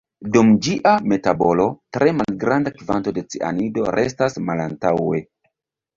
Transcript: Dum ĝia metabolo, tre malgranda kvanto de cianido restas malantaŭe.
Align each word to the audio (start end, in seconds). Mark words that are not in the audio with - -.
Dum 0.35 0.47
ĝia 0.67 0.93
metabolo, 1.11 1.67
tre 1.97 2.09
malgranda 2.21 2.73
kvanto 2.79 3.15
de 3.19 3.25
cianido 3.35 3.85
restas 3.99 4.39
malantaŭe. 4.49 5.25